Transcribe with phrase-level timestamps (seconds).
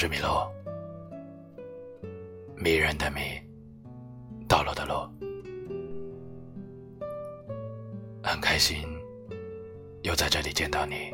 [0.00, 0.50] 是米洛，
[2.56, 3.20] 迷人的迷，
[4.48, 4.94] 道路的路，
[8.22, 8.78] 很开心
[10.00, 11.12] 又在这里见到你。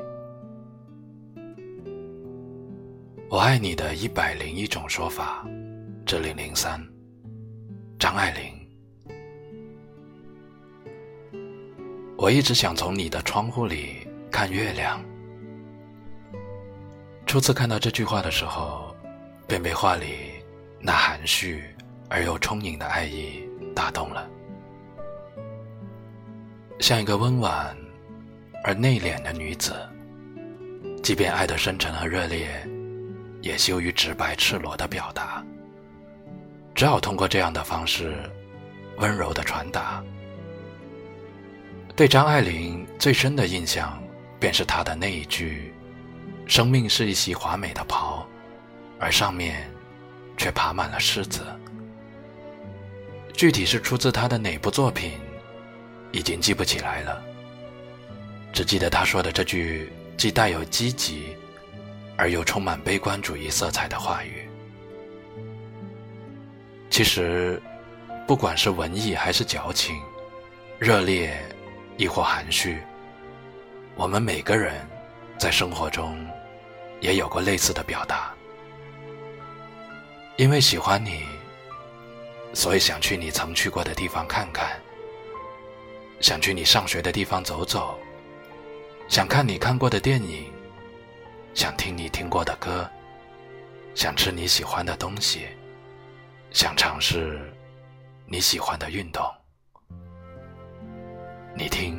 [3.29, 5.45] 我爱你的一百零一种说法，
[6.07, 6.80] 之零零三，
[7.98, 8.53] 张爱玲。
[12.16, 15.05] 我一直想从你的窗户里看月亮。
[17.27, 18.85] 初次看到这句话的时候，
[19.46, 20.32] 便被话里
[20.80, 21.64] 那含蓄
[22.09, 24.28] 而又充盈的爱意打动了。
[26.78, 27.77] 像一个温婉
[28.62, 29.74] 而内敛的女子，
[31.02, 32.48] 即便爱的深沉和热烈，
[33.40, 35.45] 也羞于直白赤裸的表达，
[36.74, 38.15] 只好通过这样的方式，
[38.98, 40.02] 温柔的传达。
[41.95, 43.99] 对张爱玲最深的印象，
[44.38, 45.73] 便是她的那一句。
[46.46, 48.26] 生命是一袭华美的袍，
[48.99, 49.71] 而上面
[50.37, 51.41] 却爬满了虱子。
[53.33, 55.13] 具体是出自他的哪部作品，
[56.13, 57.23] 已经记不起来了。
[58.52, 61.37] 只记得他说的这句既带有积极，
[62.17, 64.49] 而又充满悲观主义色彩的话语。
[66.89, 67.61] 其实，
[68.27, 69.94] 不管是文艺还是矫情，
[70.78, 71.37] 热烈
[71.99, 72.78] 亦或含蓄，
[73.94, 74.75] 我们每个人
[75.37, 76.17] 在生活中。
[76.99, 78.34] 也有过类似的表达，
[80.37, 81.25] 因为喜欢你，
[82.53, 84.78] 所以想去你曾去过的地方看看，
[86.20, 87.98] 想去你上学的地方走走，
[89.09, 90.53] 想看你看过的电影，
[91.54, 92.87] 想听你听过的歌，
[93.94, 95.47] 想吃你喜欢的东西，
[96.50, 97.41] 想尝试
[98.26, 99.25] 你喜欢的运动。
[101.54, 101.98] 你听，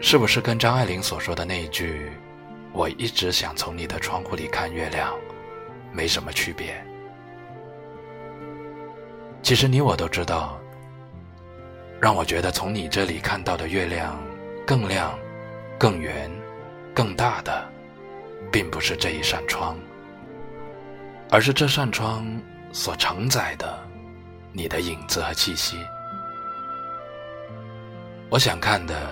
[0.00, 2.10] 是不是跟张爱玲所说的那一句？
[2.72, 5.14] 我一直想从你的窗户里看月亮，
[5.92, 6.82] 没什么区别。
[9.44, 10.58] 其实你我都知道，
[12.00, 14.18] 让我觉得从你这里看到的月亮
[14.66, 15.16] 更亮、
[15.78, 16.30] 更圆、
[16.94, 17.70] 更大的，
[18.50, 19.76] 并不是这一扇窗，
[21.30, 22.26] 而是这扇窗
[22.72, 23.78] 所承载的
[24.50, 25.76] 你的影子和气息。
[28.30, 29.10] 我想看的，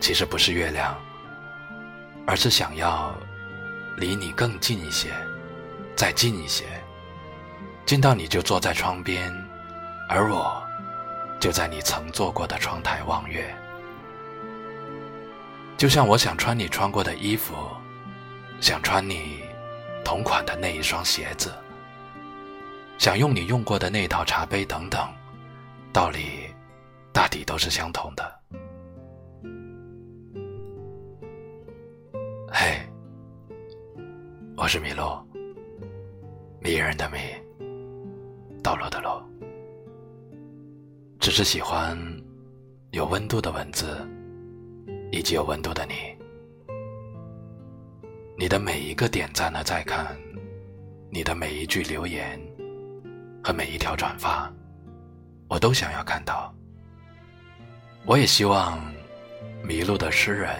[0.00, 0.94] 其实不是月亮。
[2.26, 3.14] 而是想要
[3.96, 5.12] 离你更近一些，
[5.94, 6.64] 再近一些，
[7.86, 9.32] 近到你就坐在窗边，
[10.08, 10.62] 而我
[11.40, 13.54] 就在你曾坐过的窗台望月。
[15.76, 17.54] 就像我想穿你穿过的衣服，
[18.60, 19.40] 想穿你
[20.04, 21.52] 同款的那一双鞋子，
[22.98, 25.06] 想用你用过的那套茶杯等等，
[25.92, 26.48] 道理
[27.12, 28.40] 大抵都是相同的。
[32.48, 32.80] 嘿，
[34.56, 35.22] 我是米洛，
[36.60, 37.18] 迷人的迷，
[38.62, 39.10] 道路的路，
[41.36, 41.94] 是喜欢
[42.92, 43.94] 有温度的文字，
[45.12, 45.92] 以及有温度的你。
[48.38, 50.16] 你的每一个点赞和再看，
[51.10, 52.40] 你的每一句留言
[53.44, 54.50] 和每一条转发，
[55.46, 56.54] 我都想要看到。
[58.06, 58.80] 我也希望
[59.62, 60.56] 迷路的诗人。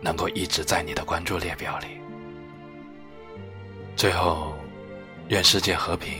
[0.00, 1.86] 能够一直在你的关注列表里。
[3.94, 4.56] 最后，
[5.28, 6.12] 愿世界和平，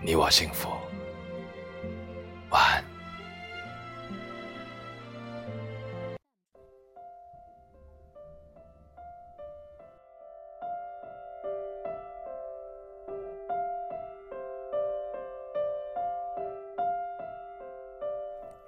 [0.00, 0.70] 你我幸福。
[2.48, 2.85] 晚安。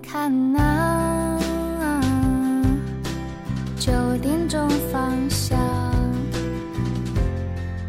[0.00, 0.60] 看呐、
[1.80, 2.00] 啊，
[3.78, 3.92] 九
[4.22, 5.58] 点钟方向，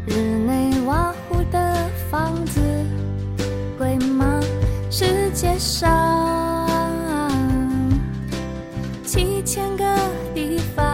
[0.06, 0.14] 日
[0.46, 2.60] 内瓦湖的房子
[3.78, 4.40] 贵吗？
[4.90, 5.88] 世界上
[9.04, 9.84] 七千个
[10.34, 10.84] 地方，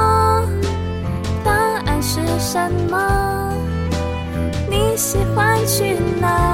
[2.53, 3.51] 什么？
[4.69, 6.52] 你喜欢去哪？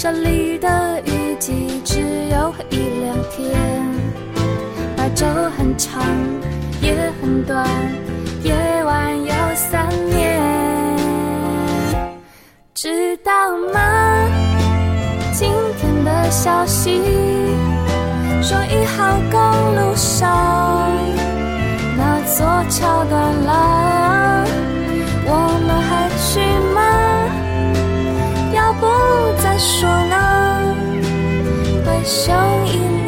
[0.00, 1.98] 这里的雨季只
[2.30, 3.50] 有一两天
[4.96, 5.26] 白昼
[5.58, 6.00] 很长
[6.80, 7.66] 也很短
[8.44, 8.54] 夜
[8.84, 10.38] 晚有三年。
[12.74, 13.32] 知道
[13.74, 13.80] 吗？
[15.32, 17.02] 今天的消息
[18.40, 19.40] 说一号公
[19.74, 20.92] 路上
[21.96, 24.44] 那座桥断了
[25.26, 25.30] 我
[25.66, 26.38] 们还去
[26.72, 26.78] 吗？
[28.54, 28.86] 要不
[29.42, 29.87] 再说
[32.08, 32.34] 声
[32.64, 33.07] 音